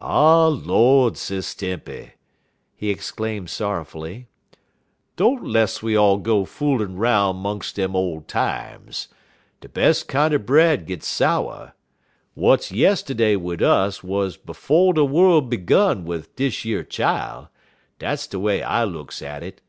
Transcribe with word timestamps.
"Ah, 0.00 0.46
Lord, 0.46 1.18
Sis 1.18 1.54
Tempy!" 1.54 2.12
he 2.74 2.88
exclaimed 2.88 3.50
sorrowfully, 3.50 4.26
"don't 5.16 5.44
less 5.44 5.82
we 5.82 5.94
all 5.94 6.16
go 6.16 6.46
foolin' 6.46 6.96
'roun' 6.96 7.36
'mungs' 7.36 7.74
dem 7.74 7.94
ole 7.94 8.22
times. 8.22 9.08
De 9.60 9.68
bes' 9.68 10.02
kinder 10.02 10.38
bread 10.38 10.86
gits 10.86 11.06
sour. 11.06 11.74
W'at's 12.34 12.72
yistiddy 12.72 13.36
wid 13.36 13.62
us 13.62 14.02
wuz 14.02 14.30
'fo' 14.54 14.94
de 14.94 15.04
worl' 15.04 15.42
begun 15.42 16.06
wid 16.06 16.34
dish 16.36 16.64
yer 16.64 16.82
chile. 16.84 17.48
Dat's 17.98 18.26
de 18.26 18.40
way 18.40 18.62
I 18.62 18.84
looks 18.84 19.20
at 19.20 19.42
it." 19.42 19.60